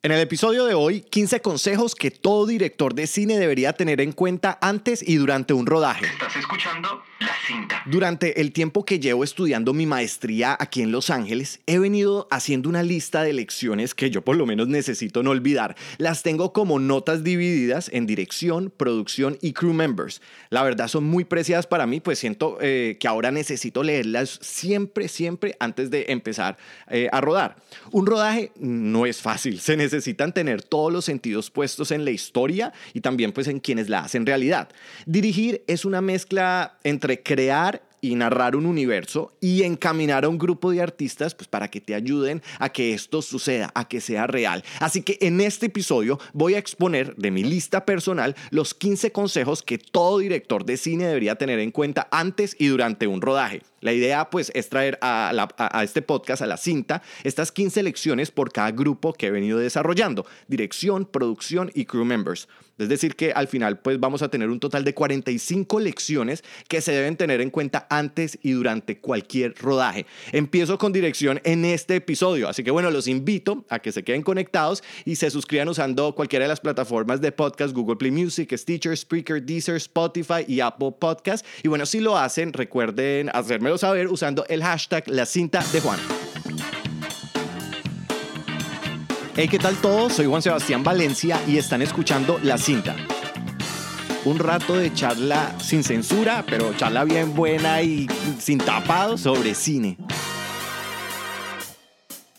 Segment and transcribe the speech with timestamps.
[0.00, 4.12] En el episodio de hoy, 15 consejos que todo director de cine debería tener en
[4.12, 6.06] cuenta antes y durante un rodaje.
[6.06, 7.82] Estás escuchando La Cinta.
[7.84, 12.68] Durante el tiempo que llevo estudiando mi maestría aquí en Los Ángeles, he venido haciendo
[12.68, 15.74] una lista de lecciones que yo por lo menos necesito no olvidar.
[15.96, 20.22] Las tengo como notas divididas en dirección, producción y crew members.
[20.50, 25.08] La verdad son muy preciadas para mí, pues siento eh, que ahora necesito leerlas siempre,
[25.08, 26.56] siempre antes de empezar
[26.88, 27.56] eh, a rodar.
[27.90, 32.10] Un rodaje no es fácil, se necesita necesitan tener todos los sentidos puestos en la
[32.10, 34.68] historia y también pues en quienes la hacen realidad.
[35.06, 40.70] Dirigir es una mezcla entre crear y narrar un universo y encaminar a un grupo
[40.70, 44.64] de artistas pues para que te ayuden a que esto suceda, a que sea real.
[44.80, 49.62] Así que en este episodio voy a exponer de mi lista personal los 15 consejos
[49.62, 53.62] que todo director de cine debería tener en cuenta antes y durante un rodaje.
[53.80, 58.30] La idea pues es traer a, a, este podcast, a la cinta, estas 15 lecciones
[58.30, 62.48] por cada grupo que he venido desarrollando, dirección, producción y crew members.
[62.78, 66.80] Es decir, que al final pues vamos a tener un total de 45 lecciones que
[66.80, 70.06] se deben tener en cuenta antes y durante cualquier rodaje.
[70.32, 74.22] Empiezo con dirección en este episodio, así que bueno, los invito a que se queden
[74.22, 78.96] conectados y se suscriban usando cualquiera de las plataformas de podcast, Google Play Music, Stitcher,
[78.96, 81.44] Spreaker, Deezer, Spotify y Apple Podcast.
[81.62, 86.27] Y bueno, si lo hacen, recuerden hacérmelo saber usando el hashtag la cinta de Juan.
[89.40, 90.14] Hey, ¿qué tal todos?
[90.14, 92.96] Soy Juan Sebastián Valencia y están escuchando La Cinta.
[94.24, 98.08] Un rato de charla sin censura, pero charla bien buena y
[98.40, 99.96] sin tapado sobre cine.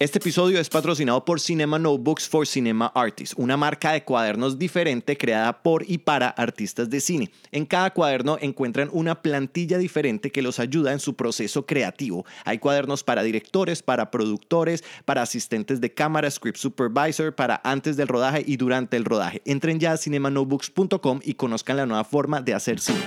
[0.01, 5.17] Este episodio es patrocinado por Cinema Notebooks for Cinema Artists, una marca de cuadernos diferente
[5.17, 7.31] creada por y para artistas de cine.
[7.51, 12.25] En cada cuaderno encuentran una plantilla diferente que los ayuda en su proceso creativo.
[12.45, 18.07] Hay cuadernos para directores, para productores, para asistentes de cámara, script supervisor, para antes del
[18.07, 19.41] rodaje y durante el rodaje.
[19.43, 23.03] Entren ya a cinemanotebooks.com y conozcan la nueva forma de hacer cine.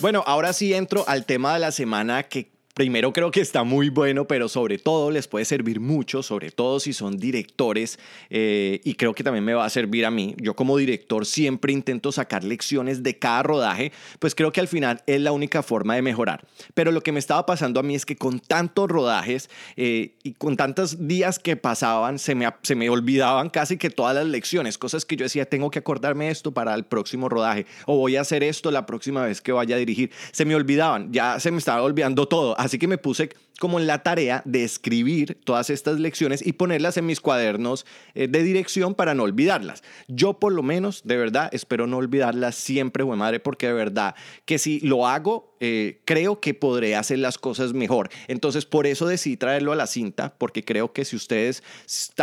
[0.00, 3.90] Bueno, ahora sí entro al tema de la semana que Primero creo que está muy
[3.90, 7.98] bueno, pero sobre todo les puede servir mucho, sobre todo si son directores,
[8.30, 10.34] eh, y creo que también me va a servir a mí.
[10.38, 15.02] Yo como director siempre intento sacar lecciones de cada rodaje, pues creo que al final
[15.06, 16.46] es la única forma de mejorar.
[16.72, 20.32] Pero lo que me estaba pasando a mí es que con tantos rodajes eh, y
[20.32, 24.78] con tantos días que pasaban, se me, se me olvidaban casi que todas las lecciones,
[24.78, 28.22] cosas que yo decía, tengo que acordarme esto para el próximo rodaje, o voy a
[28.22, 30.10] hacer esto la próxima vez que vaya a dirigir.
[30.30, 33.28] Se me olvidaban, ya se me estaba olvidando todo Así que me puse
[33.58, 37.84] como en la tarea de escribir todas estas lecciones y ponerlas en mis cuadernos
[38.14, 39.82] eh, de dirección para no olvidarlas.
[40.06, 44.14] Yo por lo menos, de verdad, espero no olvidarlas siempre, buen madre, porque de verdad
[44.44, 48.10] que si lo hago, eh, creo que podré hacer las cosas mejor.
[48.28, 51.64] Entonces, por eso decidí traerlo a la cinta, porque creo que si ustedes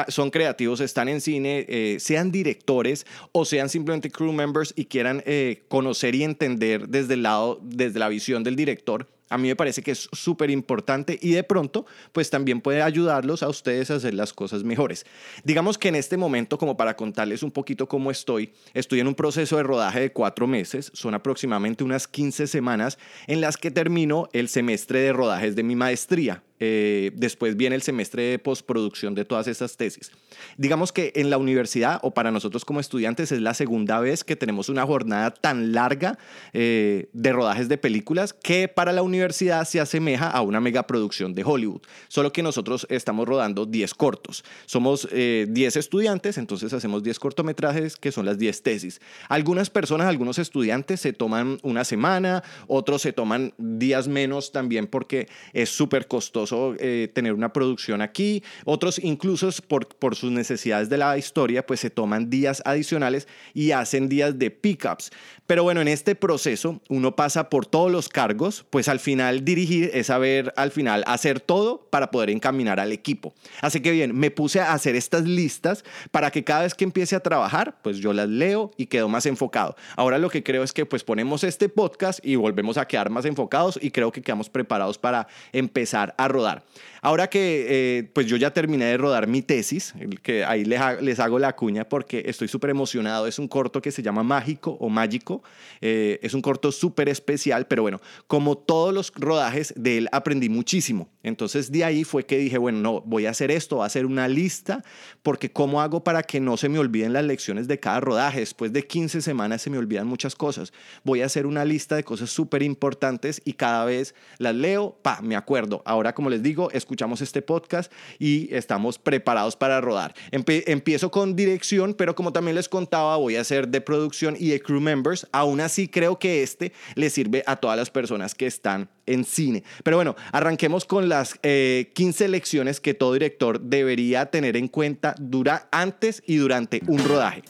[0.07, 5.21] son creativos, están en cine, eh, sean directores o sean simplemente crew members y quieran
[5.67, 9.81] conocer y entender desde el lado, desde la visión del director, a mí me parece
[9.81, 14.13] que es súper importante y de pronto, pues también puede ayudarlos a ustedes a hacer
[14.13, 15.05] las cosas mejores.
[15.43, 19.15] Digamos que en este momento, como para contarles un poquito cómo estoy, estoy en un
[19.15, 22.97] proceso de rodaje de cuatro meses, son aproximadamente unas 15 semanas
[23.27, 26.43] en las que termino el semestre de rodajes de mi maestría.
[26.59, 30.11] Eh, después viene el semestre de postproducción de todas estas tesis.
[30.57, 34.35] Digamos que en la universidad o para nosotros como estudiantes es la segunda vez que
[34.35, 36.17] tenemos una jornada tan larga
[36.53, 41.43] eh, de rodajes de películas que para la universidad se asemeja a una megaproducción de
[41.43, 44.43] Hollywood, solo que nosotros estamos rodando 10 cortos.
[44.65, 49.01] Somos 10 eh, estudiantes, entonces hacemos 10 cortometrajes que son las 10 tesis.
[49.29, 55.29] Algunas personas, algunos estudiantes se toman una semana, otros se toman días menos también porque
[55.53, 56.48] es súper costoso
[56.79, 58.43] eh, tener una producción aquí.
[58.65, 63.71] Otros incluso por, por sus necesidades de la historia, pues se toman días adicionales y
[63.71, 65.11] hacen días de pickups.
[65.49, 69.89] Pero bueno, en este proceso uno pasa por todos los cargos, pues al final dirigir
[69.95, 73.33] es saber al final hacer todo para poder encaminar al equipo.
[73.59, 77.15] Así que bien, me puse a hacer estas listas para que cada vez que empiece
[77.15, 79.75] a trabajar, pues yo las leo y quedo más enfocado.
[79.95, 83.25] Ahora lo que creo es que pues ponemos este podcast y volvemos a quedar más
[83.25, 86.63] enfocados y creo que quedamos preparados para empezar a rodar.
[87.01, 91.19] Ahora que eh, pues yo ya terminé de rodar mi tesis, que ahí les, les
[91.19, 94.89] hago la cuña porque estoy súper emocionado, es un corto que se llama Mágico o
[94.89, 95.38] Mágico,
[95.81, 100.49] eh, es un corto súper especial, pero bueno, como todos los rodajes de él aprendí
[100.49, 101.09] muchísimo.
[101.23, 104.05] Entonces de ahí fue que dije, bueno, no, voy a hacer esto, voy a hacer
[104.05, 104.83] una lista,
[105.23, 108.39] porque ¿cómo hago para que no se me olviden las lecciones de cada rodaje?
[108.39, 110.71] Después de 15 semanas se me olvidan muchas cosas.
[111.03, 115.21] Voy a hacer una lista de cosas súper importantes y cada vez las leo, pa,
[115.21, 115.81] me acuerdo.
[115.85, 120.13] Ahora como les digo, escuchamos este podcast y estamos preparados para rodar.
[120.31, 124.61] Empiezo con dirección, pero como también les contaba, voy a hacer de producción y de
[124.61, 125.27] crew members.
[125.31, 129.63] Aún así, creo que este le sirve a todas las personas que están en cine.
[129.83, 135.15] Pero bueno, arranquemos con las eh, 15 lecciones que todo director debería tener en cuenta
[135.19, 137.43] dura, antes y durante un rodaje.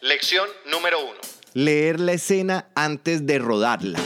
[0.00, 1.18] Lección número uno.
[1.54, 3.98] Leer la escena antes de rodarla.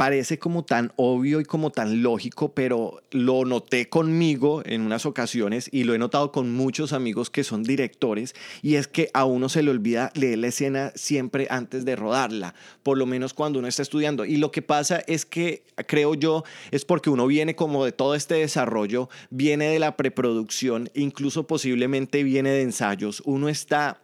[0.00, 5.68] Parece como tan obvio y como tan lógico, pero lo noté conmigo en unas ocasiones
[5.70, 9.50] y lo he notado con muchos amigos que son directores y es que a uno
[9.50, 13.68] se le olvida leer la escena siempre antes de rodarla, por lo menos cuando uno
[13.68, 14.24] está estudiando.
[14.24, 18.14] Y lo que pasa es que, creo yo, es porque uno viene como de todo
[18.14, 23.22] este desarrollo, viene de la preproducción, incluso posiblemente viene de ensayos.
[23.26, 24.00] Uno está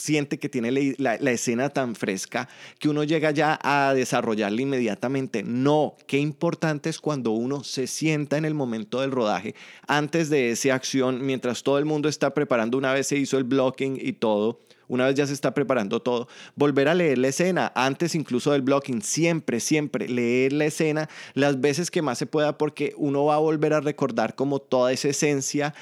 [0.00, 2.48] siente que tiene la, escena tan fresca
[2.78, 5.42] que uno llega ya a desarrollarla inmediatamente.
[5.42, 9.54] No, qué importante es cuando uno se sienta en el momento del rodaje,
[9.86, 13.44] antes de esa acción, mientras todo el mundo está preparando, una vez se hizo el
[13.44, 14.60] blocking y todo,
[14.90, 18.62] una vez ya se está preparando todo, volver a leer la escena, antes incluso del
[18.62, 23.36] blocking, siempre, siempre leer la escena las veces que más se pueda porque uno va
[23.36, 25.74] a volver a recordar como toda esa esencia,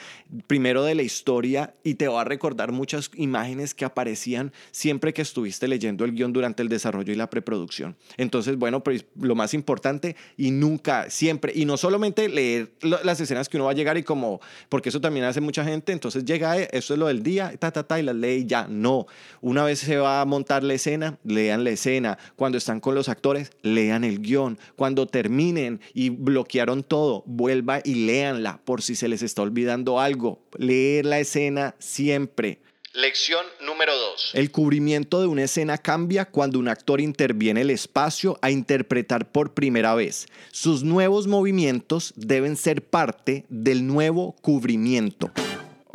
[0.47, 5.23] primero de la historia y te va a recordar muchas imágenes que aparecían siempre que
[5.23, 7.97] estuviste leyendo el guion durante el desarrollo y la preproducción.
[8.19, 13.49] Entonces, bueno, pues lo más importante y nunca, siempre, y no solamente leer las escenas
[13.49, 16.59] que uno va a llegar y como, porque eso también hace mucha gente, entonces llega,
[16.59, 18.98] eso es lo del día, ta, ta, ta, y las lee y ya, no.
[19.41, 22.19] Una vez se va a montar la escena, lean la escena.
[22.37, 24.59] Cuando están con los actores, lean el guion.
[24.77, 30.41] Cuando terminen y bloquearon todo, vuelva y léanla por si se les está olvidando algo.
[30.59, 32.61] Leer la escena siempre.
[32.95, 34.31] Lección número 2.
[34.35, 39.55] El cubrimiento de una escena cambia cuando un actor interviene el espacio a interpretar por
[39.55, 40.27] primera vez.
[40.51, 45.31] Sus nuevos movimientos deben ser parte del nuevo cubrimiento.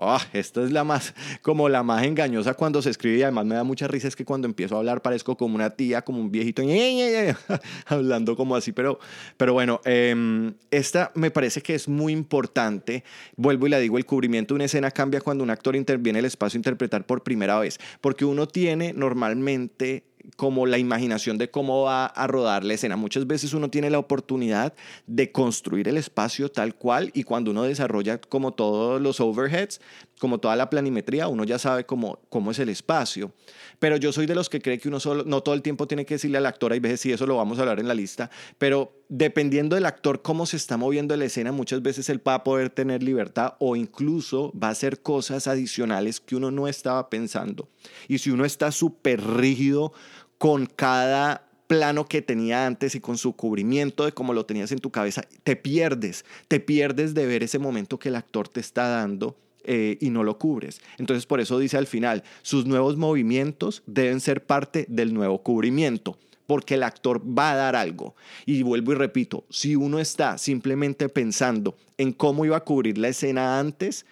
[0.05, 3.55] Oh, esta es la más, como la más engañosa cuando se escribe y además me
[3.55, 6.29] da mucha risa es que cuando empiezo a hablar parezco como una tía, como un
[6.29, 6.61] viejito,
[7.85, 9.00] hablando como así, pero,
[9.38, 13.05] pero bueno, eh, esta me parece que es muy importante.
[13.38, 16.25] Vuelvo y la digo, el cubrimiento de una escena cambia cuando un actor interviene el
[16.25, 20.03] espacio a interpretar por primera vez, porque uno tiene normalmente
[20.35, 22.95] como la imaginación de cómo va a rodar la escena.
[22.95, 24.73] Muchas veces uno tiene la oportunidad
[25.05, 29.81] de construir el espacio tal cual y cuando uno desarrolla como todos los overheads,
[30.19, 33.33] como toda la planimetría, uno ya sabe cómo, cómo es el espacio.
[33.79, 36.05] Pero yo soy de los que cree que uno solo, no todo el tiempo tiene
[36.05, 38.29] que decirle al actor, hay veces sí, eso lo vamos a hablar en la lista,
[38.57, 42.44] pero dependiendo del actor cómo se está moviendo la escena, muchas veces él va a
[42.44, 47.69] poder tener libertad o incluso va a hacer cosas adicionales que uno no estaba pensando.
[48.07, 49.94] Y si uno está súper rígido
[50.39, 54.80] con cada plano que tenía antes y con su cubrimiento de cómo lo tenías en
[54.80, 58.88] tu cabeza, te pierdes, te pierdes de ver ese momento que el actor te está
[58.88, 60.81] dando eh, y no lo cubres.
[60.98, 66.18] Entonces por eso dice al final, sus nuevos movimientos deben ser parte del nuevo cubrimiento
[66.47, 68.15] porque el actor va a dar algo.
[68.45, 73.09] Y vuelvo y repito, si uno está simplemente pensando en cómo iba a cubrir la
[73.09, 74.05] escena antes,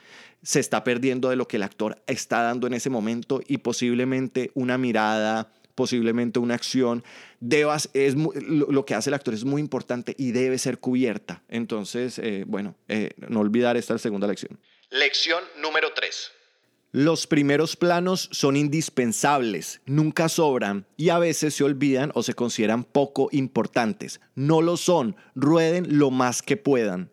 [0.43, 4.51] se está perdiendo de lo que el actor está dando en ese momento y posiblemente
[4.55, 7.03] una mirada, posiblemente una acción,
[7.39, 11.43] debas, es lo, que hace el actor es muy importante y debe ser cubierta.
[11.47, 14.59] Entonces, eh, bueno, eh, no olvidar esta segunda lección.
[14.89, 16.31] Lección número 3.
[16.93, 22.83] Los primeros planos son indispensables, nunca sobran y a veces se olvidan o se consideran
[22.83, 24.19] poco importantes.
[24.35, 27.09] No lo son, rueden lo más que puedan.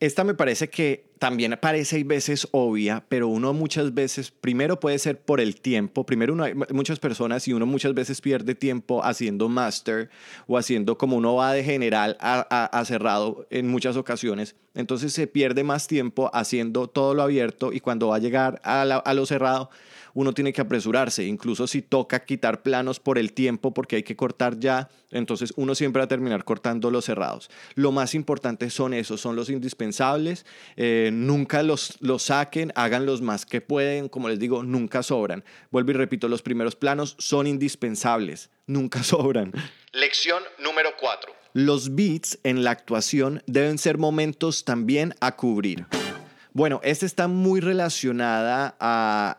[0.00, 4.98] Esta me parece que también parece hay veces obvia, pero uno muchas veces, primero puede
[4.98, 9.04] ser por el tiempo, primero uno hay muchas personas y uno muchas veces pierde tiempo
[9.04, 10.08] haciendo master
[10.46, 12.40] o haciendo como uno va de general a,
[12.72, 17.80] a, cerrado en muchas ocasiones, entonces se pierde más tiempo haciendo todo lo abierto y
[17.80, 19.68] cuando va a llegar a, a lo cerrado,
[20.14, 24.16] uno tiene que apresurarse, incluso si toca quitar planos por el tiempo porque hay que
[24.16, 27.50] cortar ya, entonces uno siempre va a terminar cortando los cerrados.
[27.74, 33.22] Lo más importante son esos, son los indispensables, eh, nunca los, los saquen, hagan los
[33.22, 35.44] más que pueden, como les digo, nunca sobran.
[35.70, 39.52] Vuelvo y repito, los primeros planos son indispensables, nunca sobran.
[39.92, 41.32] Lección número 4.
[41.52, 45.86] Los beats en la actuación deben ser momentos también a cubrir.
[46.52, 49.36] Bueno, esta está muy relacionada a,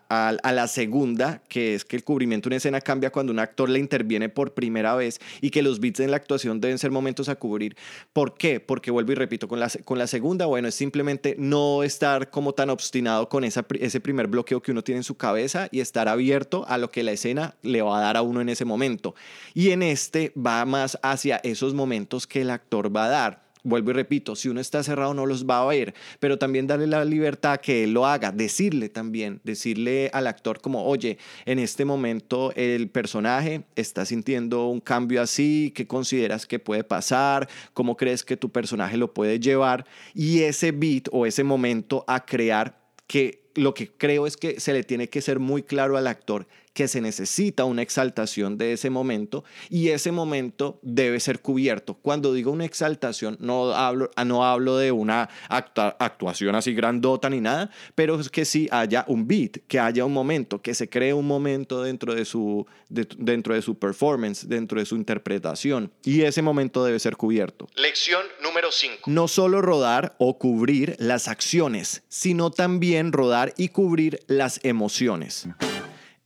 [0.53, 3.80] la segunda, que es que el cubrimiento de una escena cambia cuando un actor le
[3.80, 7.36] interviene por primera vez y que los beats en la actuación deben ser momentos a
[7.36, 7.75] cubrir.
[8.13, 8.62] ¿Por qué?
[8.62, 13.27] Porque vuelvo y repito, con la, segunda, bueno, es simplemente no estar como tan obstinado
[13.27, 16.91] con ese primer bloqueo que uno tiene en su cabeza y estar abierto a lo
[16.91, 19.15] que la escena le va a dar a uno en ese momento.
[19.53, 23.91] Y en este va más hacia esos momentos que el actor va a dar Vuelvo
[23.91, 27.06] y repito, si uno está cerrado no los va a ver, pero también darle la
[27.06, 32.51] libertad que él lo haga, decirle también, decirle al actor como, oye, en este momento
[32.56, 37.48] el personaje está sintiendo un cambio así, ¿qué consideras que puede pasar?
[37.74, 39.86] ¿Cómo crees que tu personaje lo puede llevar?
[40.15, 44.74] Y ese beat o ese momento a crear que lo que creo es que se
[44.74, 48.90] le tiene que ser muy claro al actor que se necesita una exaltación de ese
[48.90, 51.96] momento y ese momento debe ser cubierto.
[51.96, 57.70] Cuando digo una exaltación, no hablo, no hablo de una actuación así grandota ni nada,
[57.96, 61.28] pero es que sí haya un beat, que haya un momento, que se cree un
[61.28, 66.84] momento dentro de su, dentro de su performance, dentro de su interpretación y ese momento
[66.84, 67.68] debe ser cubierto.
[67.75, 69.04] Lección número 5.
[69.08, 75.48] No solo rodar o cubrir las acciones, sino también rodar y cubrir las emociones.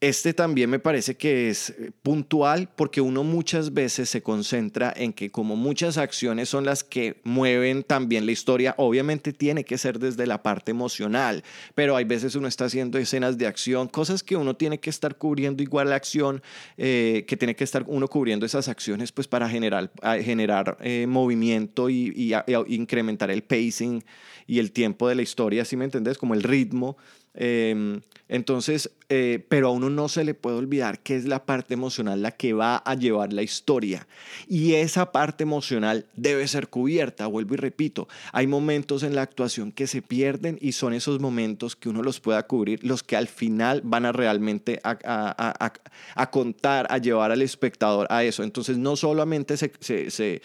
[0.01, 5.13] Este también me parece que es eh, puntual porque uno muchas veces se concentra en
[5.13, 9.97] que como muchas acciones son las que mueven también la historia, obviamente tiene que ser
[9.97, 14.35] desde la parte emocional, pero hay veces uno está haciendo escenas de acción, cosas que
[14.35, 16.43] uno tiene que estar cubriendo igual la acción,
[16.77, 21.89] eh, que tiene que estar uno cubriendo esas acciones pues para generar, generar eh, movimiento
[21.89, 22.35] y,
[22.67, 24.03] incrementar el pacing
[24.45, 26.17] y el tiempo de la historia, ¿sí me entendés?
[26.17, 26.97] Como el ritmo.
[27.35, 31.75] Em, entonces, eh, pero a uno no se le puede olvidar que es la parte
[31.75, 34.07] emocional la que va a llevar la historia.
[34.47, 38.07] Y esa parte emocional debe ser cubierta, vuelvo y repito.
[38.31, 42.19] Hay momentos en la actuación que se pierden y son esos momentos que uno los
[42.19, 45.73] pueda cubrir, los que al final van a realmente a, a,
[46.15, 48.41] a, contar, a llevar al espectador a eso.
[48.41, 50.41] Entonces, no solamente se, se, se,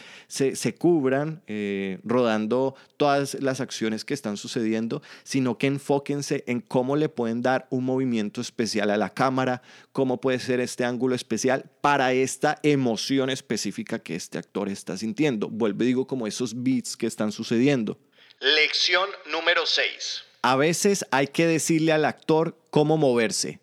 [0.56, 6.79] se, cubran eh, rodando todas las acciones que están sucediendo, sino que enfóquense en cómo
[6.96, 11.70] le pueden dar un movimiento especial a la cámara, cómo puede ser este ángulo especial
[11.80, 15.48] para esta emoción específica que este actor está sintiendo.
[15.48, 17.98] Vuelvo y digo como esos beats que están sucediendo.
[18.40, 20.24] Lección número 6.
[20.42, 23.60] A veces hay que decirle al actor cómo moverse.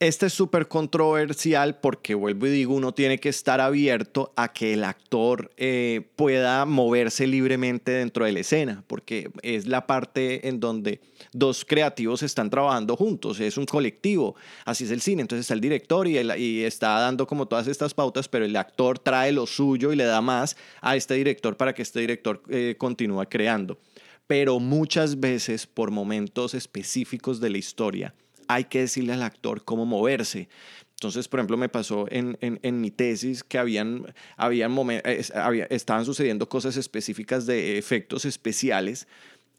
[0.00, 4.74] Este es súper controversial porque, vuelvo y digo, uno tiene que estar abierto a que
[4.74, 10.60] el actor eh, pueda moverse libremente dentro de la escena, porque es la parte en
[10.60, 11.00] donde
[11.32, 15.60] dos creativos están trabajando juntos, es un colectivo, así es el cine, entonces está el
[15.60, 19.96] director y, está dando como todas estas pautas, pero el actor trae lo suyo y
[19.96, 23.80] le da más a este director para que este director eh, continúe creando.
[24.28, 28.14] Pero muchas veces, por momentos específicos de la historia,
[28.48, 30.48] hay que decirle al actor cómo moverse.
[30.98, 34.76] Entonces, por ejemplo, me pasó en, en, mi tesis que habían, habían
[35.32, 39.06] había, estaban sucediendo cosas específicas de efectos especiales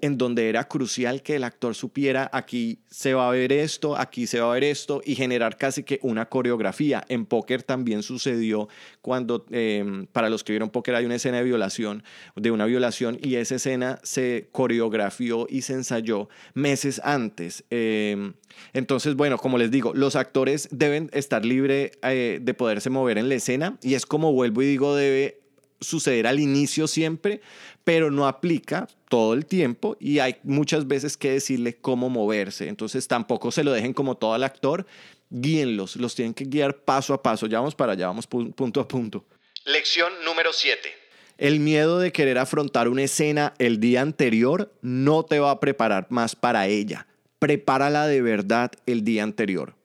[0.02, 4.28] en donde era crucial que el actor supiera aquí se va a ver esto, aquí
[4.28, 7.04] se va a ver esto y generar casi que una coreografía.
[7.10, 8.68] En póker también sucedió
[9.02, 12.04] cuando, em, para los que vieron póker hay una escena de violación,
[12.36, 17.64] de una violación y esa escena se coreografió y se ensayó meses antes.
[17.70, 18.34] Em,
[18.74, 23.30] entonces, bueno, como les digo, los actores deben estar libres eh, de poderse mover en
[23.30, 25.40] la escena y es como vuelvo y digo, debe
[25.82, 27.42] suceder al inicio siempre,
[27.84, 32.68] pero no aplica todo el tiempo y hay muchas veces que decirle cómo moverse.
[32.68, 34.86] Entonces tampoco se lo dejen como todo al actor,
[35.30, 37.48] guíenlos, los tienen que guiar paso a paso.
[37.48, 39.26] Ya vamos para allá, vamos punto a punto.
[39.66, 40.90] Lección número 7.
[41.38, 46.08] El miedo de querer afrontar una escena el día anterior no te va a preparar
[46.10, 47.08] más para ella.
[47.40, 49.76] Prepárala de verdad el día anterior.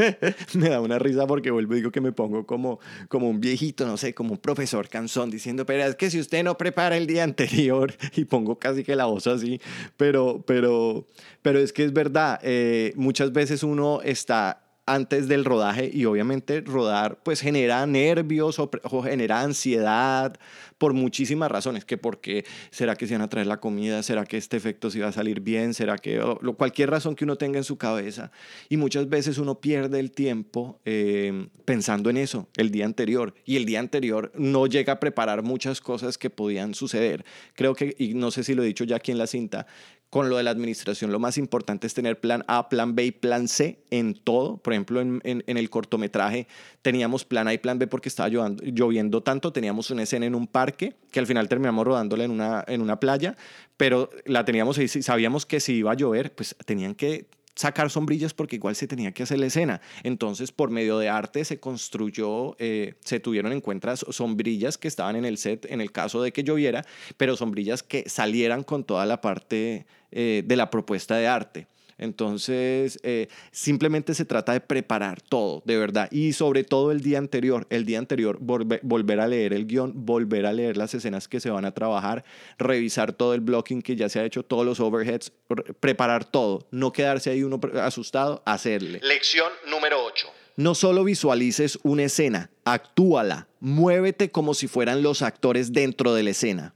[0.54, 3.86] me da una risa porque vuelvo y digo que me pongo como, como un viejito,
[3.86, 7.06] no sé, como un profesor canzón diciendo, pero es que si usted no prepara el
[7.06, 9.60] día anterior y pongo casi que la voz así,
[9.96, 11.06] pero, pero,
[11.42, 16.60] pero es que es verdad, eh, muchas veces uno está antes del rodaje y obviamente
[16.60, 18.70] rodar pues genera nervios o,
[19.02, 20.38] genera ansiedad
[20.78, 24.38] por muchísimas razones, que porque será que se van a traer la comida, será que
[24.38, 26.20] este efecto se va a salir bien, será que
[26.56, 28.30] cualquier razón que uno tenga en su cabeza
[28.68, 33.56] y muchas veces uno pierde el tiempo eh, pensando en eso el día anterior y
[33.56, 37.24] el día anterior no llega a preparar muchas cosas que podían suceder.
[37.54, 39.66] Creo que, y no sé si lo he dicho ya aquí en la cinta,
[40.10, 43.12] con lo de la administración, lo más importante es tener plan A, plan B y
[43.12, 44.56] plan C en todo.
[44.56, 46.48] Por ejemplo, en, el cortometraje
[46.82, 49.52] teníamos plan A y plan B porque estaba lloviendo, tanto.
[49.52, 53.36] Teníamos una escena en un parque que al final terminamos rodándola en una, playa,
[53.76, 58.32] pero la teníamos ahí, sabíamos que si iba a llover, pues tenían que sacar sombrillas
[58.32, 59.80] porque igual se tenía que hacer la escena.
[60.02, 65.14] Entonces, por medio de arte se construyó, eh, se tuvieron en cuenta sombrillas que estaban
[65.14, 66.84] en el set en el caso de que lloviera,
[67.16, 71.66] pero sombrillas que salieran con toda la parte eh, de la propuesta de arte.
[72.00, 76.08] Entonces, eh, simplemente se trata de preparar todo, de verdad.
[76.10, 80.46] Y sobre todo el día anterior, el día anterior, volver a leer el guion, volver
[80.46, 82.24] a leer las escenas que se van a trabajar,
[82.58, 85.30] revisar todo el blocking que ya se ha hecho, todos los overheads,
[85.78, 86.66] preparar todo.
[86.70, 89.00] No quedarse ahí uno asustado, hacerle.
[89.02, 90.26] Lección número 8.
[90.56, 96.30] No solo visualices una escena, actúala, muévete como si fueran los actores dentro de la
[96.30, 96.72] escena.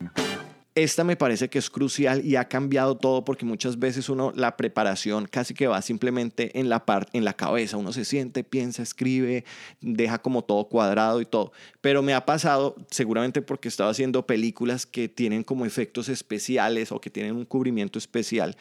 [0.77, 4.57] Esta me parece que es crucial y ha cambiado todo porque muchas veces uno la
[4.57, 8.83] preparación casi que va simplemente en la parte en la cabeza, uno se siente, piensa,
[8.83, 9.45] escribe,
[9.81, 11.53] deja como todo cuadrado y todo.
[11.81, 17.01] Pero me ha pasado seguramente porque estaba haciendo películas que tienen como efectos especiales o
[17.01, 18.57] que tienen un cubrimiento especial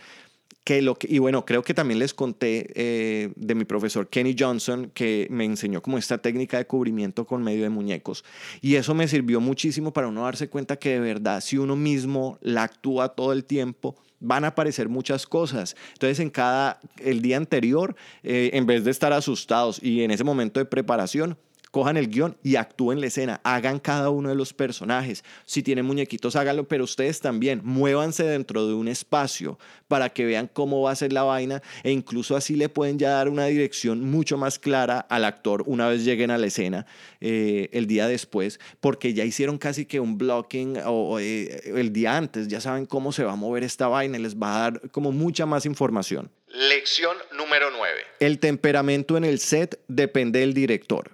[0.63, 4.35] que lo que, y bueno, creo que también les conté eh, de mi profesor Kenny
[4.37, 8.23] Johnson, que me enseñó como esta técnica de cubrimiento con medio de muñecos.
[8.61, 12.37] Y eso me sirvió muchísimo para uno darse cuenta que de verdad, si uno mismo
[12.41, 15.75] la actúa todo el tiempo, van a aparecer muchas cosas.
[15.93, 20.23] Entonces, en cada, el día anterior, eh, en vez de estar asustados y en ese
[20.23, 21.37] momento de preparación,
[21.73, 25.23] cojan el guion y actúen la escena, hagan cada uno de los personajes.
[25.43, 30.47] Si tienen muñequitos, háganlo, pero ustedes también muévanse dentro de un espacio para que vean
[30.53, 34.01] cómo va a ser la vaina e incluso así le pueden ya dar una dirección
[34.01, 36.85] mucho más clara al actor una vez lleguen a la escena
[37.21, 42.15] eh, el día después, porque ya hicieron casi que un blocking o, eh, el día
[42.15, 44.91] antes, ya saben cómo se va a mover esta vaina y les va a dar
[44.91, 46.29] como mucha más información.
[46.49, 47.93] Lección número 9.
[48.19, 51.09] El temperamento en el set depende del director.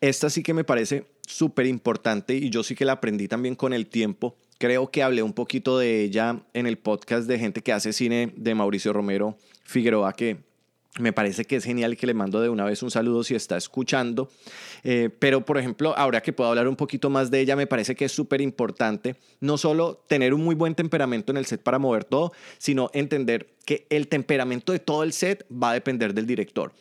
[0.00, 3.72] Esta sí que me parece súper importante y yo sí que la aprendí también con
[3.72, 4.36] el tiempo.
[4.58, 8.32] Creo que hablé un poquito de ella en el podcast de gente que hace cine
[8.36, 10.38] de Mauricio Romero Figueroa, que
[10.98, 13.56] me parece que es genial que le mando de una vez un saludo si está
[13.56, 14.30] escuchando.
[14.84, 17.94] Eh, pero, por ejemplo, ahora que puedo hablar un poquito más de ella, me parece
[17.94, 21.78] que es súper importante no solo tener un muy buen temperamento en el set para
[21.78, 26.26] mover todo, sino entender que el temperamento de todo el set va a depender del
[26.26, 26.72] director.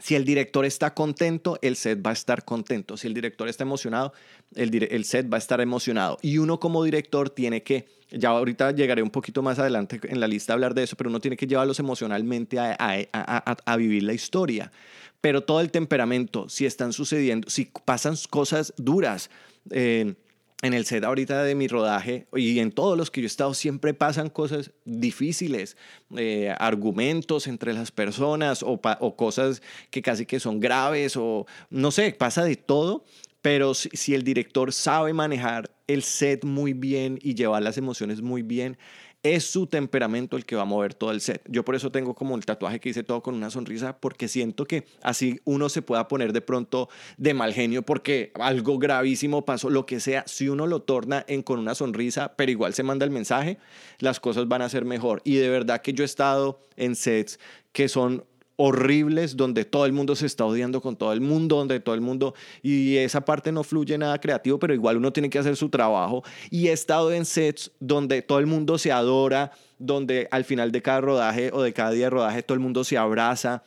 [0.00, 2.96] Si el director está contento, el set va a estar contento.
[2.96, 4.12] Si el director está emocionado,
[4.54, 6.18] el, set va a estar emocionado.
[6.22, 10.26] Y uno como director tiene que, ya ahorita llegaré un poquito más adelante en la
[10.26, 14.72] lista a hablar de eso, pero uno tiene que llevarlos emocionalmente a, vivir la historia.
[15.20, 19.28] Pero todo el temperamento, si están sucediendo, si pasan cosas duras,
[19.70, 20.14] eh,
[20.62, 23.54] en el set ahorita de mi rodaje y en todos los que yo he estado
[23.54, 25.76] siempre pasan cosas difíciles,
[26.16, 31.90] eh, argumentos entre las personas o, o, cosas que casi que son graves o no
[31.90, 33.04] sé, pasa de todo,
[33.42, 38.20] pero si, si el director sabe manejar el set muy bien y llevar las emociones
[38.20, 38.76] muy bien,
[39.22, 41.42] es su temperamento el que va a mover todo el set.
[41.48, 44.64] Yo por eso tengo como el tatuaje que hice todo con una sonrisa, porque siento
[44.64, 49.68] que así uno se pueda poner de pronto de mal genio porque algo gravísimo pasó,
[49.70, 53.04] lo que sea, si uno lo torna en con una sonrisa, pero igual se manda
[53.04, 53.58] el mensaje,
[53.98, 55.20] las cosas van a ser mejor.
[55.24, 57.38] Y de verdad que yo he estado en sets
[57.72, 58.24] que son
[58.62, 62.02] horribles donde todo el mundo se está odiando con todo el mundo, donde todo el
[62.02, 65.70] mundo, y esa parte no fluye nada creativo, pero igual uno tiene que hacer su
[65.70, 66.22] trabajo.
[66.50, 70.82] Y he estado en sets donde todo el mundo se adora, donde al final de
[70.82, 73.62] cada rodaje o de cada día de rodaje todo el mundo se abraza,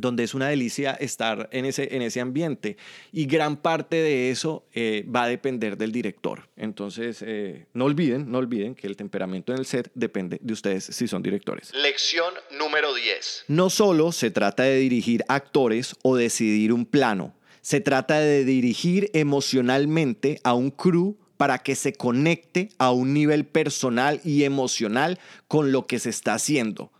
[0.00, 2.76] donde es una delicia estar en ese, en ese ambiente.
[3.12, 6.48] Y gran parte de eso eh, va a depender del director.
[6.56, 10.84] Entonces, eh, no olviden, no olviden que el temperamento en el set depende de ustedes
[10.84, 11.72] si son directores.
[11.74, 13.44] Lección número 10.
[13.48, 19.10] No solo se trata de dirigir actores o decidir un plano, se trata de dirigir
[19.12, 25.72] emocionalmente a un crew para que se conecte a un nivel personal y emocional con
[25.72, 26.90] lo que se está haciendo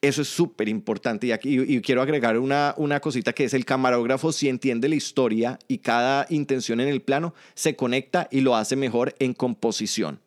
[0.00, 4.32] eso es súper importante y, y quiero agregar una, una cosita que es el camarógrafo
[4.32, 8.76] si entiende la historia y cada intención en el plano, se conecta y lo hace
[8.76, 10.20] mejor en composición.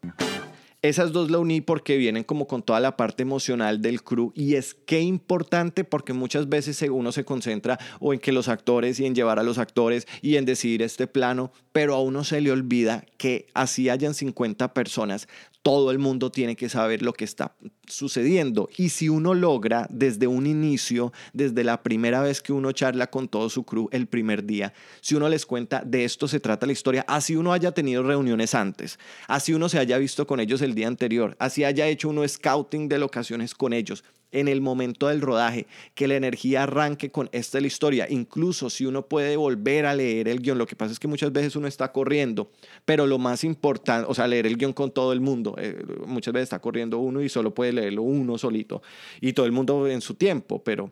[0.83, 4.55] Esas dos la uní porque vienen como con toda la parte emocional del crew y
[4.55, 9.05] es que importante porque muchas veces uno se concentra o en que los actores y
[9.05, 12.51] en llevar a los actores y en decidir este plano, pero a uno se le
[12.51, 15.27] olvida que así hayan 50 personas,
[15.63, 17.55] todo el mundo tiene que saber lo que está
[17.87, 18.69] sucediendo.
[18.77, 23.27] Y si uno logra desde un inicio, desde la primera vez que uno charla con
[23.27, 26.71] todo su crew el primer día, si uno les cuenta de esto se trata la
[26.71, 28.97] historia, así uno haya tenido reuniones antes,
[29.27, 32.87] así uno se haya visto con ellos el día anterior, así haya hecho uno scouting
[32.87, 37.59] de locaciones con ellos, en el momento del rodaje, que la energía arranque con esta
[37.59, 38.07] la historia.
[38.09, 41.31] Incluso si uno puede volver a leer el guion, lo que pasa es que muchas
[41.31, 42.51] veces uno está corriendo,
[42.85, 46.33] pero lo más importante, o sea, leer el guion con todo el mundo, eh, muchas
[46.33, 48.81] veces está corriendo uno y solo puede leerlo uno solito
[49.19, 50.91] y todo el mundo en su tiempo, pero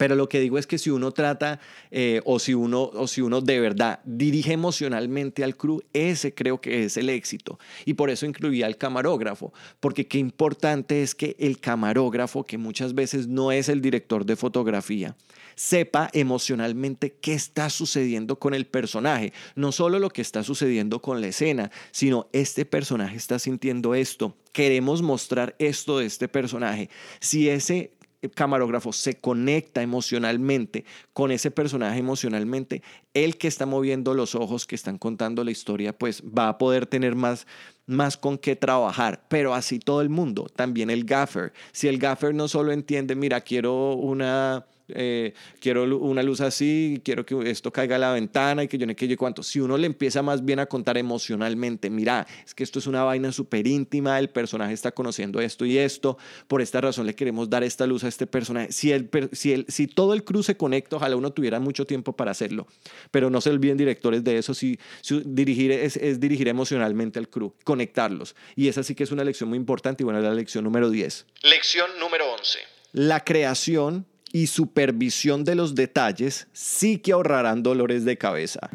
[0.00, 1.60] Pero lo que digo es que si uno trata
[1.90, 6.58] eh, o, si uno, o si uno de verdad dirige emocionalmente al crew, ese creo
[6.58, 7.58] que es el éxito.
[7.84, 12.94] Y por eso incluía al camarógrafo, porque qué importante es que el camarógrafo, que muchas
[12.94, 15.18] veces no es el director de fotografía,
[15.54, 19.34] sepa emocionalmente qué está sucediendo con el personaje.
[19.54, 24.34] No solo lo que está sucediendo con la escena, sino este personaje está sintiendo esto.
[24.52, 26.88] Queremos mostrar esto de este personaje.
[27.20, 27.92] Si ese
[28.28, 32.82] camarógrafo se conecta emocionalmente con ese personaje emocionalmente,
[33.14, 36.86] el que está moviendo los ojos, que están contando la historia, pues va a poder
[36.86, 37.46] tener más,
[37.86, 39.24] más con qué trabajar.
[39.28, 41.52] Pero así todo el mundo, también el gaffer.
[41.72, 47.24] Si el gaffer no solo entiende, mira, quiero una eh, quiero una luz así, quiero
[47.24, 49.42] que esto caiga a la ventana y que yo no que cuánto.
[49.42, 53.02] Si uno le empieza más bien a contar emocionalmente, mira, es que esto es una
[53.04, 57.50] vaina súper íntima, el personaje está conociendo esto y esto, por esta razón le queremos
[57.50, 58.72] dar esta luz a este personaje.
[58.72, 62.14] Si, el, si, el, si todo el crew se conecta, ojalá uno tuviera mucho tiempo
[62.14, 62.66] para hacerlo,
[63.10, 64.78] pero no se olviden directores de eso, si,
[65.24, 68.34] dirigir es, es, dirigir emocionalmente al crew, conectarlos.
[68.56, 70.90] Y esa sí que es una lección muy importante y bueno, es la lección número
[70.90, 71.26] 10.
[71.42, 72.58] Lección número 11.
[72.92, 78.70] La creación y supervisión de los detalles sí que ahorrarán dolores de cabeza.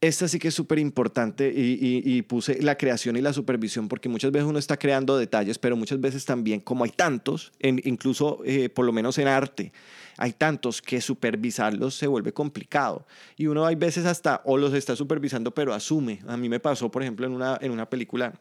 [0.00, 4.32] Esta sí que es súper importante y, puse la creación y la supervisión porque muchas
[4.32, 8.86] veces uno está creando detalles, pero muchas veces también, como hay tantos, incluso eh, por
[8.86, 9.74] lo menos en arte,
[10.16, 13.06] hay tantos que supervisarlos se vuelve complicado.
[13.36, 16.20] Y uno hay veces hasta o los está supervisando, pero asume.
[16.26, 18.40] A mí me pasó, por ejemplo, en una, en una película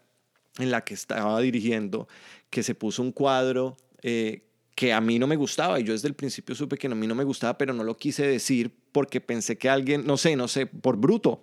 [0.59, 2.07] en la que estaba dirigiendo,
[2.49, 4.48] que se puso un cuadro eh,
[4.79, 7.05] que a mí no me gustaba y yo desde el principio supe que a mí
[7.05, 10.47] no me gustaba, pero no lo quise decir porque pensé que alguien, no sé, no
[10.47, 11.41] sé, por bruto.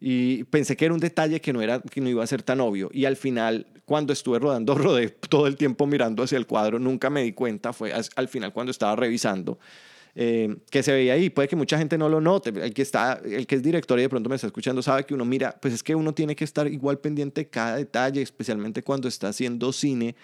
[0.00, 2.60] Y pensé que era un detalle que no, era, que no iba a ser tan
[2.60, 2.90] obvio.
[2.92, 7.10] Y al final, cuando estuve rodando, rodé todo el tiempo mirando hacia el cuadro, nunca
[7.10, 9.56] me di cuenta, fue al final cuando estaba revisando.
[10.16, 11.30] Eh, que se veía ahí.
[11.30, 12.50] Puede que mucha gente no lo note.
[12.50, 15.14] El que, está, el que es director y de pronto me está escuchando sabe que
[15.14, 18.82] uno mira, pues es que uno tiene que estar igual pendiente de cada detalle, especialmente
[18.82, 20.16] cuando está haciendo cine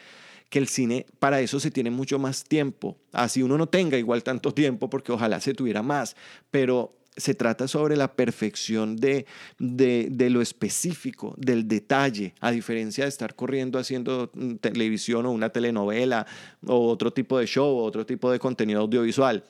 [0.51, 2.99] que el cine para eso se tiene mucho más tiempo.
[3.13, 6.17] Así uno no tenga igual tanto tiempo, porque ojalá se tuviera más,
[6.51, 9.27] pero se trata sobre la perfección de,
[9.59, 15.51] de, lo específico, del detalle, a diferencia de estar corriendo haciendo mm, televisión o una
[15.51, 16.27] telenovela
[16.67, 19.45] o otro tipo de show o otro tipo de contenido audiovisual.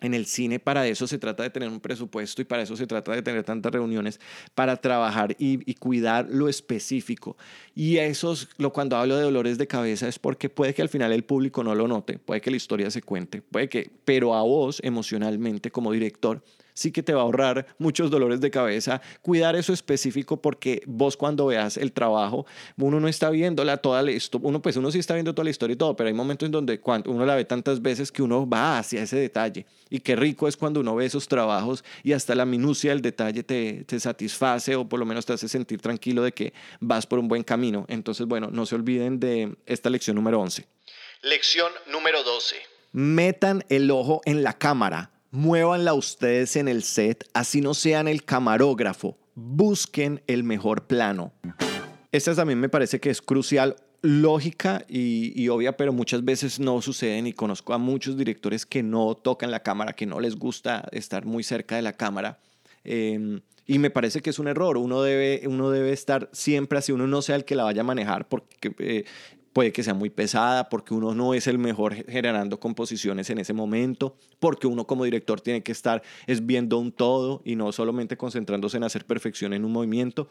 [0.00, 2.86] En el cine para eso se trata de tener un presupuesto y para eso se
[2.86, 4.20] trata de tener tantas reuniones
[4.54, 7.38] para trabajar y, cuidar lo específico.
[7.74, 11.12] Y eso, lo, cuando hablo de dolores de cabeza es porque puede que al final
[11.12, 14.42] el público no lo note, puede que la historia se cuente, puede que, pero a
[14.42, 16.42] vos emocionalmente como director
[16.76, 19.00] sí que te va a ahorrar muchos dolores de cabeza.
[19.22, 24.02] Cuidar eso específico porque vos cuando veas el trabajo, uno no está viendo la, toda
[24.02, 26.14] la historia, uno pues uno sí está viendo toda la historia y todo, pero hay
[26.14, 29.66] momentos en donde cuando uno la ve tantas veces que uno va hacia ese detalle.
[29.88, 33.42] Y qué rico es cuando uno ve esos trabajos y hasta la minucia del detalle
[33.42, 37.18] te, te satisface o por lo menos te hace sentir tranquilo de que vas por
[37.18, 37.86] un buen camino.
[37.88, 40.66] Entonces, bueno, no se olviden de esta lección número 11.
[41.22, 42.56] Lección número 12.
[42.92, 48.24] Metan el ojo en la cámara Muévanla ustedes en el set, así no sean el
[48.24, 49.18] camarógrafo.
[49.34, 51.34] Busquen el mejor plano.
[52.10, 57.26] Esta también me parece que es crucial, lógica y, obvia, pero muchas veces no suceden
[57.26, 61.26] y conozco a muchos directores que no tocan la cámara, que no les gusta estar
[61.26, 62.38] muy cerca de la cámara.
[62.82, 64.78] Em, y me parece que es un error.
[64.78, 67.84] Uno debe, uno debe estar siempre así, uno no sea el que la vaya a
[67.84, 69.04] manejar, porque eh,
[69.56, 73.54] puede que sea muy pesada, porque uno no es el mejor generando composiciones en ese
[73.54, 78.18] momento, porque uno como director tiene que estar es viendo un todo y no solamente
[78.18, 80.28] concentrándose en hacer perfección en un movimiento,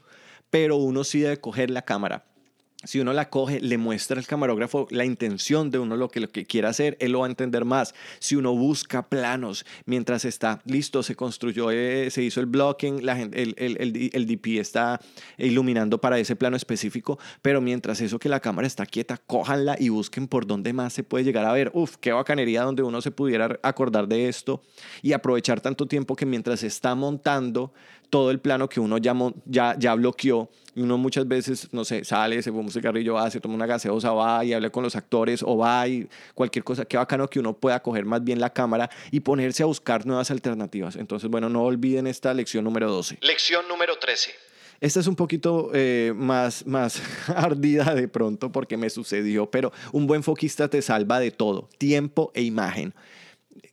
[0.52, 2.35] pero uno sí debe coger la cámara
[2.84, 6.30] si uno la coge, le muestra al camarógrafo la intención de uno, lo que, lo
[6.30, 7.96] que quiere hacer, él lo va a entender más.
[8.20, 13.20] Si uno busca planos mientras está listo, se construyó, eh, se hizo el blocking, la
[13.20, 15.00] el, el, el, DP está
[15.38, 19.90] iluminando para ese plano específico, pero mientras eso que la cámara está quieta, cójanla y
[19.90, 21.72] busquen por dónde más se puede llegar a ver.
[21.74, 24.62] Uf, qué bacanería donde uno se pudiera acordar de esto
[25.02, 27.74] y aprovechar tanto tiempo que mientras está montando
[28.16, 32.06] todo el plano que uno ya, ya, ya bloqueó, y uno muchas veces, no sé,
[32.06, 34.96] sale, se fuma un cigarrillo, va, se toma una gaseosa, va y habla con los
[34.96, 36.86] actores o va y cualquier cosa.
[36.86, 40.32] Qué bacano que uno pueda coger más bien la cámara y ponerse a buscar nuevas
[40.32, 40.96] alternativas.
[40.96, 43.18] Entonces, bueno, no olviden esta lección número 12.
[43.20, 44.32] Lección número 13.
[44.80, 50.08] Esta es un poquito eh, más, más ardida de pronto porque me sucedió, pero un
[50.08, 52.94] buen foquista te salva de todo, tiempo e imagen.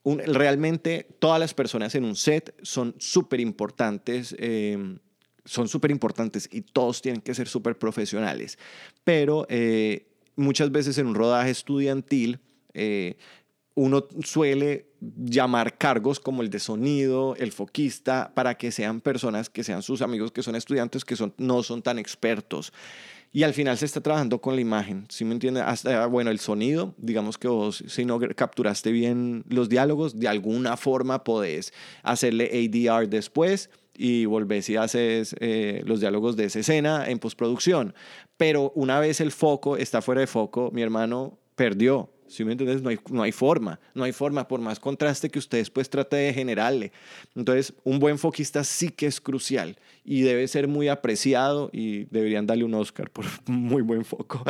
[0.05, 4.35] Realmente todas las personas en un set son súper importantes.
[4.39, 4.99] Eh,
[5.45, 8.59] son súper importantes y todos tienen que ser súper profesionales.
[9.05, 12.41] Pero eh, muchas veces en un rodaje estudiantil,
[12.75, 13.17] eh,
[13.75, 19.65] uno suele llamar cargos como el de sonido, el foquista, para que sean personas que
[19.65, 22.73] sean sus amigos, que son estudiantes, que no son tan expertos.
[23.35, 25.65] Y al final se está trabajando con la imagen, ¿sí me entiendes?
[25.67, 30.77] Hasta, bueno, el sonido, digamos que vos, si no capturaste bien los diálogos, de alguna
[30.77, 37.09] forma podés hacerle ADR después y volvés y haces eh, los diálogos de esa escena
[37.09, 37.95] en postproducción.
[38.37, 42.11] Pero una vez el foco está fuera de foco, mi hermano perdió.
[42.33, 42.81] ¿Sí me entiendes?
[42.81, 46.17] No hay, no hay forma, no hay forma, por más contraste que usted después trate
[46.17, 46.91] de generarle.
[47.37, 52.47] Entonces, un buen foquista sí que es crucial y debe ser muy apreciado y deberían
[52.47, 54.43] darle un Oscar por muy buen foco.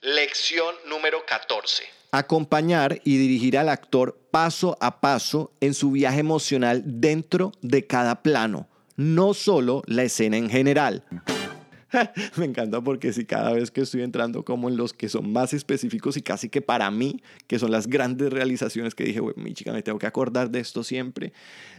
[0.00, 1.84] Lección número 14.
[2.10, 8.22] Acompañar y dirigir al actor paso a paso en su viaje emocional dentro de cada
[8.22, 11.04] plano, no solo la escena en general.
[12.36, 15.52] me encanta porque si cada vez que estoy entrando como en los que son más
[15.52, 19.72] específicos y casi que para mí, que son las grandes realizaciones que dije, mi chica,
[19.72, 21.32] me tengo que acordar de esto siempre,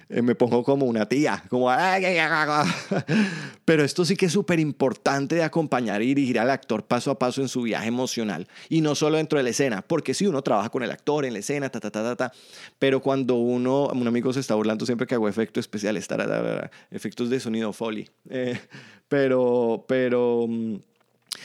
[0.10, 1.70] eh, me pongo como una tía, como...
[3.66, 7.20] Pero esto sí que es súper importante de acompañar y dirigir al actor paso a
[7.20, 8.48] paso en su viaje emocional.
[8.68, 11.34] Y no solo dentro de la escena, porque si uno trabaja con el actor en
[11.34, 12.32] la escena, ta, ta, ta, ta, ta,
[12.78, 16.08] pero cuando uno, un amigo se está burlando siempre que hago efectos especiales,
[16.92, 18.10] efectos de sonido foley.
[18.30, 18.60] Eh,
[19.12, 20.76] pero, pero mm,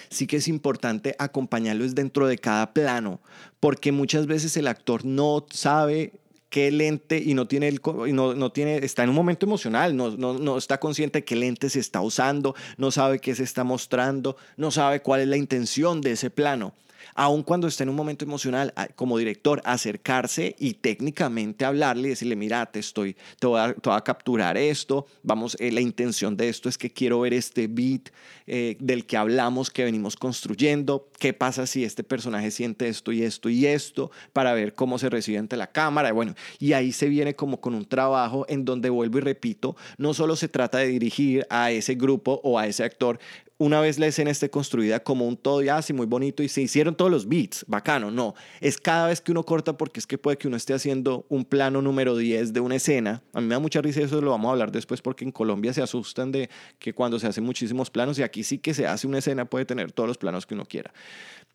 [0.09, 3.19] sí que es importante acompañarlos dentro de cada plano,
[3.59, 6.13] porque muchas veces el actor no sabe
[6.49, 7.81] qué lente y no tiene, el,
[8.13, 11.35] no, no, tiene está en un momento emocional, no, no, no está consciente de qué
[11.35, 15.37] lente se está usando, no sabe qué se está mostrando, no sabe cuál es la
[15.37, 16.73] intención de ese plano
[17.17, 22.37] aun cuando esté en un momento emocional, como director, acercarse y técnicamente hablarle y decirle,
[22.37, 26.79] mira, te estoy, te voy a, capturar esto, vamos, eh, la intención de esto es
[26.79, 28.11] que quiero ver este beat
[28.47, 33.23] eh, del que hablamos, que venimos construyendo, qué pasa si este personaje siente esto y
[33.23, 37.09] esto y esto, para ver cómo se recibe ante la cámara, bueno, y ahí se
[37.09, 40.89] viene como con un trabajo en donde vuelvo y repito, no solo se trata de
[40.89, 43.19] dirigir a ese grupo o a ese actor,
[43.59, 46.62] una vez la escena esté construida como un todo ya así muy bonito y se
[46.62, 50.19] hicieron todos los beats, bacano, no, es cada vez que uno corta porque es que
[50.19, 53.55] puede que uno esté haciendo un plano número 10 de una escena, a mí me
[53.55, 56.51] da mucha risa eso lo vamos a hablar después porque en Colombia se asustan de
[56.79, 59.64] que cuando se hacen muchísimos planos y aquí sí que se hace una escena puede
[59.64, 60.92] tener todos los planos que uno quiera.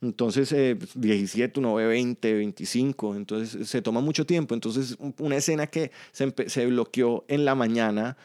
[0.01, 4.55] Entonces, eh, 17, uno ve 20, 25, entonces se toma mucho tiempo.
[4.55, 8.17] Entonces, una escena que se, se bloqueó en la mañana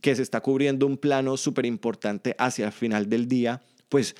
[0.00, 4.14] que se está cubriendo un plano súper importante hacia el final del día, pues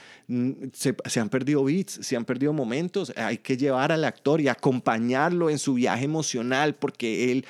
[0.72, 3.12] se, se, han perdido beats, se han perdido momentos.
[3.16, 7.44] Hay que llevar al actor y acompañarlo en su viaje emocional porque él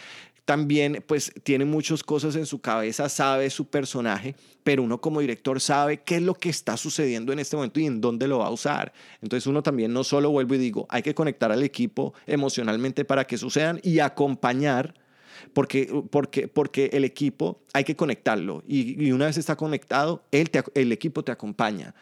[0.47, 5.61] también pues tiene muchas cosas en su cabeza, sabe su personaje, pero uno como director
[5.61, 8.47] sabe qué es lo que está sucediendo en este momento y en dónde lo va
[8.47, 8.93] a usar.
[9.21, 13.27] Entonces uno también no solo vuelvo y digo, hay que conectar al equipo emocionalmente para
[13.27, 14.95] que sucedan y acompañar
[15.53, 20.93] porque, porque, porque el equipo hay que conectarlo y, una vez está conectado, él el
[20.93, 21.95] equipo te acompaña,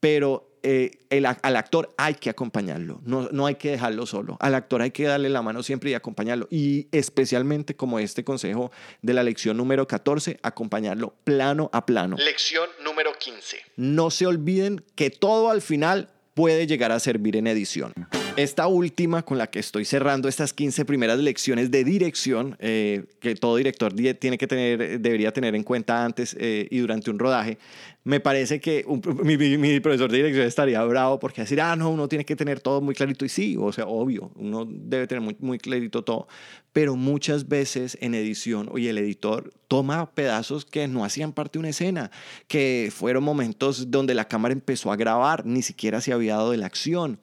[0.00, 4.54] pero eh, el, al actor hay que acompañarlo, no, no hay que dejarlo solo, al
[4.54, 8.70] actor hay que darle la mano siempre y acompañarlo y especialmente como este consejo
[9.02, 12.16] de la lección número 14, acompañarlo plano a plano.
[12.16, 13.58] Lección número 15.
[13.76, 17.92] No se olviden que todo al final puede llegar a servir en edición.
[18.36, 23.34] Esta última con la que estoy cerrando estas 15 primeras lecciones de dirección eh, que
[23.34, 27.58] todo director tiene que tener, debería tener en cuenta antes eh, y durante un rodaje,
[28.04, 28.86] me parece que
[29.22, 32.80] mi, profesor de dirección estaría bravo porque decir, ah, no, uno tiene que tener todo
[32.80, 36.26] muy clarito y sí, o sea, obvio, uno debe tener muy, muy clarito todo,
[36.72, 41.60] pero muchas veces en edición, oye, el editor toma pedazos que no hacían parte de
[41.60, 42.10] una escena,
[42.48, 46.58] que fueron momentos donde la cámara empezó a grabar, ni siquiera se había dado de
[46.58, 47.18] la acción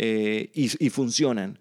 [0.00, 1.58] eh, y, funcionan.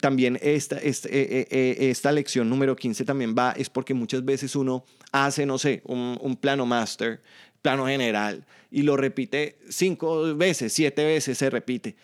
[0.00, 4.54] También esta, esta, eh, eh, esta, lección número 15 también va, es porque muchas veces
[4.54, 7.20] uno hace, no sé, un, plano master,
[7.60, 11.96] plano general, y lo repite cinco veces, siete veces se repite.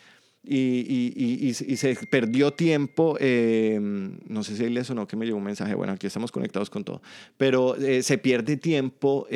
[0.43, 5.37] Y, y, y, se perdió tiempo, no sé si les o no que me llegó
[5.37, 7.01] un mensaje, bueno, aquí estamos conectados con todo,
[7.37, 9.27] pero se pierde tiempo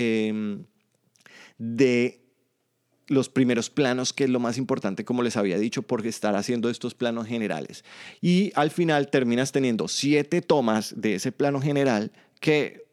[1.58, 2.21] de
[3.12, 6.70] los primeros planos, que es lo más importante, como les había dicho, porque estar haciendo
[6.70, 7.84] estos planos generales.
[8.22, 12.91] Y al final terminas teniendo siete tomas de ese plano general que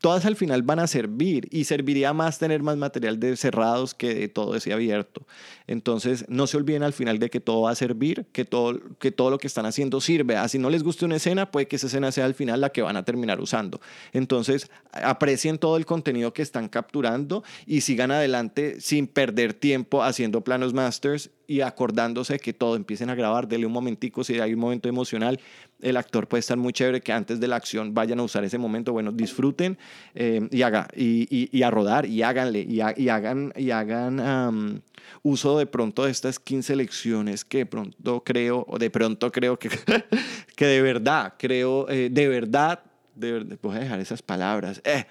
[0.00, 4.14] todas al final van a servir y serviría más tener más material de cerrados que
[4.14, 5.26] de todo ese abierto.
[5.66, 9.10] Entonces, no se olviden al final de que todo va a servir, que todo, que
[9.10, 10.36] todo lo que están haciendo sirve.
[10.36, 12.82] Así no les guste una escena, puede que esa escena sea al final la que
[12.82, 13.80] van a terminar usando.
[14.12, 20.42] Entonces, aprecien todo el contenido que están capturando y sigan adelante sin perder tiempo haciendo
[20.42, 24.60] planos masters y acordándose que todo empiecen a grabar, dele un momentico, si hay un
[24.60, 25.38] momento emocional,
[25.80, 28.58] el actor puede estar muy chévere que antes de la acción vayan a usar ese
[28.58, 29.78] momento, bueno, disfruten
[30.14, 34.82] eh, y, haga, y, a rodar y háganle y, hagan, y hagan
[35.22, 39.58] uso de pronto de estas 15 lecciones que de pronto creo, o de pronto creo
[39.58, 39.68] que,
[40.56, 42.80] que de verdad, creo, eh, de verdad,
[43.14, 45.06] de verdad, voy a dejar esas palabras, eh,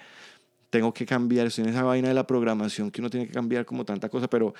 [0.70, 3.64] tengo que cambiar, estoy en esa vaina de la programación que uno tiene que cambiar
[3.64, 4.52] como tanta cosa, pero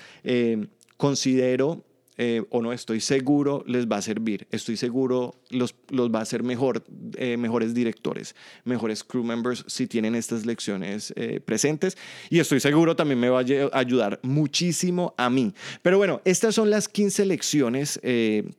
[0.97, 1.85] considero
[2.19, 4.47] eh, o no estoy seguro les va a servir.
[4.51, 6.83] Estoy seguro los, los va a hacer mejor,
[7.17, 11.13] eh, mejores directores, mejores crew members si tienen estas lecciones
[11.45, 11.99] presentes.
[12.31, 15.53] Y estoy seguro también me va a ayudar muchísimo a mí.
[15.83, 18.01] Pero bueno, estas son las 15 lecciones.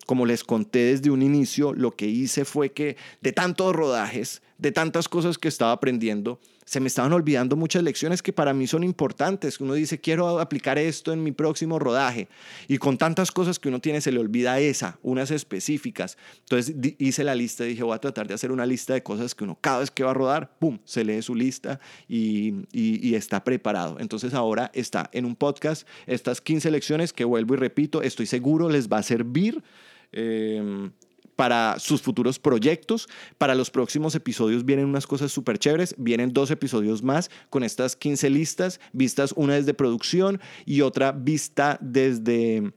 [0.05, 4.71] como les conté desde un inicio, lo que hice fue que de tantos rodajes, de
[4.71, 8.83] tantas cosas que estaba aprendiendo, se me estaban olvidando muchas lecciones que para mí son
[8.83, 9.61] importantes.
[9.61, 12.27] Uno dice, quiero aplicar esto en mi próximo rodaje.
[12.67, 16.17] Y con tantas cosas que uno tiene, se le olvida esa, unas específicas.
[16.39, 19.33] Entonces hice la lista y dije, voy a tratar de hacer una lista de cosas
[19.33, 23.15] que uno cada vez que va a rodar, ¡pum!, se lee su lista y, y,
[23.15, 23.95] está preparado.
[23.99, 28.67] Entonces ahora está en un podcast estas 15 lecciones que vuelvo y repito, estoy seguro
[28.67, 29.63] les va a servir.
[30.11, 30.89] Eh,
[31.37, 33.07] para sus futuros proyectos.
[33.37, 35.95] Para los próximos episodios vienen unas cosas súper chéveres.
[35.97, 41.77] Vienen dos episodios más con estas 15 listas, vistas una desde producción y otra vista
[41.79, 42.73] desde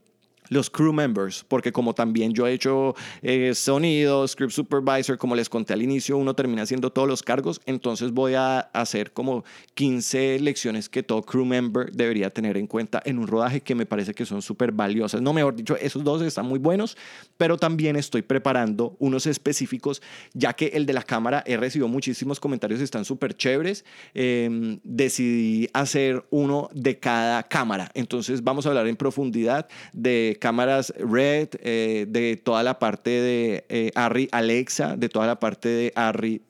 [0.51, 5.47] los crew members, porque como también yo he hecho eh, sonido, script supervisor, como les
[5.47, 10.41] conté al inicio, uno termina haciendo todos los cargos, entonces voy a hacer como 15
[10.41, 14.13] lecciones que todo crew member debería tener en cuenta en un rodaje que me parece
[14.13, 15.21] que son súper valiosas.
[15.21, 16.97] No, mejor dicho, esos dos están muy buenos,
[17.37, 20.01] pero también estoy preparando unos específicos,
[20.33, 23.85] ya que el de la cámara he recibido muchísimos comentarios, están súper chéveres.
[24.13, 30.91] Em, decidí hacer uno de cada cámara, entonces vamos a hablar en profundidad de cámaras
[30.97, 35.93] Red, eh, de toda la parte de eh, Arri Alexa, de toda la parte de
[35.95, 36.41] Arri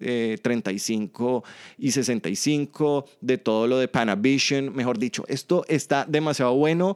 [0.41, 6.95] 35 eh, y 65, de todo lo de Panavision, mejor dicho, esto está demasiado bueno.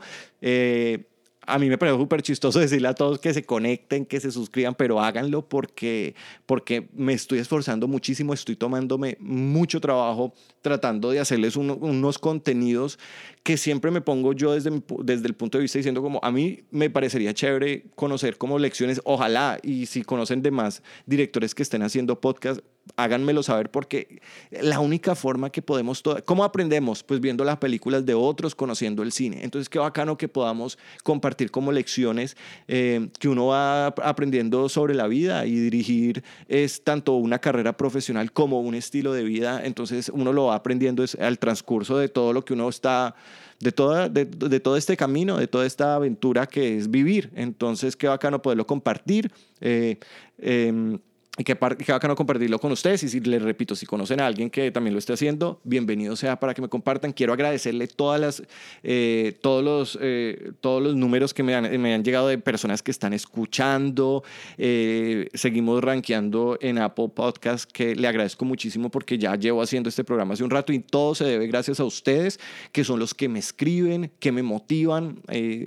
[1.48, 4.74] A mí me parece súper chistoso decirle a todos que se conecten, que se suscriban,
[4.74, 6.16] pero háganlo porque,
[6.48, 12.98] porque me estoy esforzando muchísimo, estoy tomándome mucho trabajo tratando de hacerles unos contenidos
[13.46, 14.72] que siempre me pongo yo desde,
[15.04, 19.00] desde el punto de vista diciendo como a mí me parecería chévere conocer como lecciones,
[19.04, 22.62] ojalá, y si conocen de más directores que estén haciendo podcast,
[22.98, 27.04] háganmelo saber porque la única forma que podemos, ¿cómo aprendemos?
[27.04, 29.44] Pues viendo las películas de otros, conociendo el cine.
[29.44, 35.08] Entonces, qué bacano que podamos compartir como lecciones eh, que uno va aprendiendo sobre la
[35.08, 39.62] vida y dirigir es tanto una carrera profesional como un estilo de vida.
[39.64, 43.16] Entonces, uno lo va aprendiendo al transcurso de todo lo que uno está
[43.60, 44.26] de, toda, de,
[44.60, 47.32] todo este camino, de toda esta aventura que es vivir.
[47.36, 49.32] Entonces, qué bacano poderlo compartir.
[49.62, 49.98] Eh,
[50.38, 51.00] em,
[51.38, 53.04] y que, que bacano compartirlo con ustedes.
[53.04, 56.40] Y si les repito, si conocen a alguien que también lo esté haciendo, bienvenido sea
[56.40, 57.12] para que me compartan.
[57.12, 58.44] Quiero agradecerle todas las,
[58.84, 62.82] eh, todos, los, eh, todos los números que me han, me han llegado de personas
[62.82, 64.24] que están escuchando.
[64.58, 70.04] Eh, seguimos rankeando en Apple Podcast, que le agradezco muchísimo porque ya llevo haciendo este
[70.04, 72.40] programa hace un rato y todo se debe gracias a ustedes,
[72.72, 75.22] que son los que me escriben, que me motivan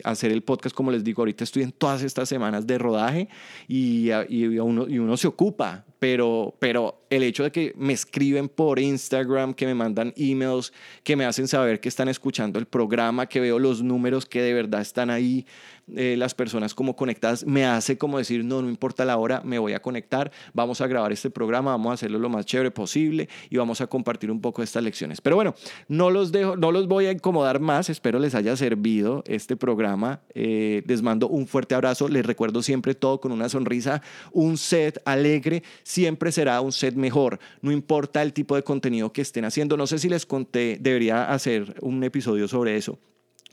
[0.04, 0.74] a hacer el podcast.
[0.74, 3.28] Como les digo, ahorita estoy en todas estas semanas de rodaje
[3.66, 7.92] y, y, uno, y uno se ocupa culpa pero, pero el hecho de que me
[7.92, 12.66] escriben por Instagram, que me mandan emails, que me hacen saber que están escuchando el
[12.66, 15.46] programa, que veo los números que de verdad están ahí,
[15.96, 19.58] eh, las personas como conectadas, me hace como decir, no, no importa la hora, me
[19.58, 23.28] voy a conectar, vamos a grabar este programa, vamos a hacerlo lo más chévere posible
[23.48, 25.20] y vamos a compartir un poco estas lecciones.
[25.22, 25.54] Pero bueno,
[25.88, 30.20] no los dejo, no los voy a incomodar más, espero les haya servido este programa.
[30.34, 35.00] Eh, les mando un fuerte abrazo, les recuerdo siempre todo con una sonrisa, un set
[35.06, 39.78] alegre, siempre será un set mejor, no importa el tipo de contenido que estén haciendo.
[39.78, 42.98] No sé si les conté, debería hacer un episodio sobre eso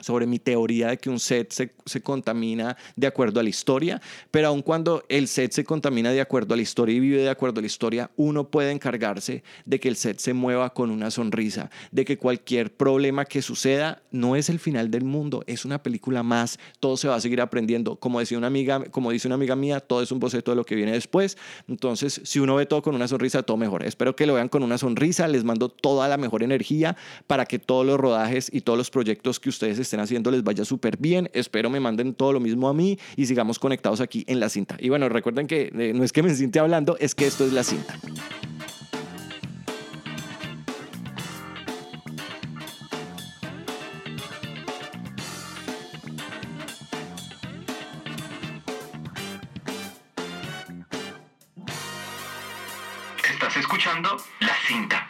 [0.00, 4.00] sobre mi teoría de que un set se, se, contamina de acuerdo a la historia,
[4.30, 7.30] pero aun cuando el set se contamina de acuerdo a la historia y vive de
[7.30, 11.10] acuerdo a la historia, uno puede encargarse de que el set se mueva con una
[11.10, 15.82] sonrisa, de que cualquier problema que suceda no es el final del mundo, es una
[15.82, 19.36] película más, todo se va a seguir aprendiendo, como decía una amiga, como dice una
[19.36, 22.66] amiga mía, todo es un boceto de lo que viene después, entonces si uno ve
[22.66, 23.84] todo con una sonrisa, todo mejor.
[23.84, 27.58] Espero que lo vean con una sonrisa, les mando toda la mejor energía para que
[27.58, 31.30] todos los rodajes y todos los proyectos que ustedes estén haciendo les vaya súper bien.
[31.32, 34.76] Espero me manden todo lo mismo a mí y sigamos conectados aquí en la cinta.
[34.78, 37.52] Y bueno, recuerden que eh, no es que me siente hablando, es que esto es
[37.52, 37.98] la cinta.
[53.28, 55.05] Estás escuchando la cinta.